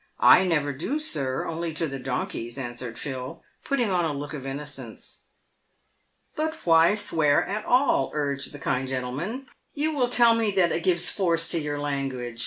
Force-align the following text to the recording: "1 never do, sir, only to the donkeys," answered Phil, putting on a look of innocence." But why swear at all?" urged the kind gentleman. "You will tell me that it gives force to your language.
"1 0.17 0.49
never 0.49 0.73
do, 0.73 0.97
sir, 0.97 1.45
only 1.45 1.75
to 1.75 1.87
the 1.87 1.99
donkeys," 1.99 2.57
answered 2.57 2.97
Phil, 2.97 3.43
putting 3.63 3.91
on 3.91 4.03
a 4.03 4.11
look 4.17 4.33
of 4.33 4.47
innocence." 4.47 5.25
But 6.35 6.55
why 6.65 6.95
swear 6.95 7.45
at 7.45 7.65
all?" 7.65 8.09
urged 8.15 8.51
the 8.51 8.57
kind 8.57 8.87
gentleman. 8.87 9.45
"You 9.75 9.93
will 9.95 10.09
tell 10.09 10.33
me 10.33 10.49
that 10.55 10.71
it 10.71 10.81
gives 10.83 11.11
force 11.11 11.51
to 11.51 11.59
your 11.59 11.77
language. 11.79 12.39